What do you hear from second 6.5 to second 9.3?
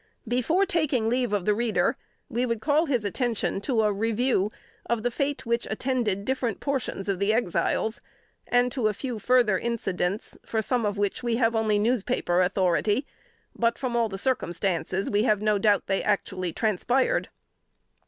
portions of the Exiles, and to a few